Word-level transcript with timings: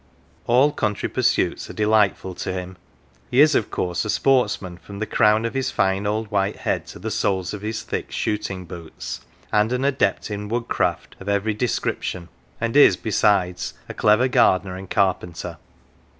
All 0.47 0.71
country 0.71 1.07
pursuits 1.07 1.69
are 1.69 1.73
delightful 1.73 2.33
to 2.33 2.51
him. 2.51 2.77
He 3.29 3.39
is, 3.39 3.53
of 3.53 3.69
course, 3.69 4.03
a 4.03 4.09
sportsman 4.09 4.77
from 4.79 4.97
the 4.97 5.05
crown 5.05 5.45
of 5.45 5.53
his 5.53 5.69
fine 5.69 6.07
old 6.07 6.31
white 6.31 6.55
head 6.55 6.87
to 6.87 6.97
the 6.97 7.11
soles 7.11 7.53
of 7.53 7.61
his 7.61 7.83
thick 7.83 8.11
shooting 8.11 8.65
boots, 8.65 9.21
and 9.53 9.71
an 9.71 9.85
adept 9.85 10.31
in 10.31 10.47
woodcraft 10.49 11.15
of 11.19 11.29
every 11.29 11.53
description, 11.53 12.29
and 12.59 12.75
is, 12.75 12.97
besides, 12.97 13.75
a 13.87 13.93
clever 13.93 14.27
gardener 14.27 14.75
and 14.75 14.89
carpenter. 14.89 15.57